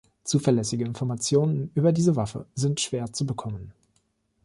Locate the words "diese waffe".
1.91-2.47